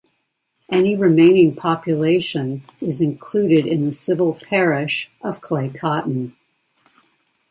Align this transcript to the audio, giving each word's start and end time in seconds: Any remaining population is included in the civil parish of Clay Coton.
Any 0.67 0.95
remaining 0.97 1.55
population 1.55 2.63
is 2.79 3.01
included 3.01 3.67
in 3.67 3.85
the 3.85 3.91
civil 3.91 4.33
parish 4.33 5.11
of 5.21 5.41
Clay 5.41 5.69
Coton. 5.69 6.35